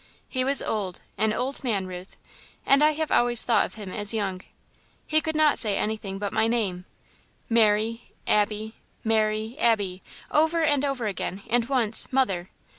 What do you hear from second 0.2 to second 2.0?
He was old an old man,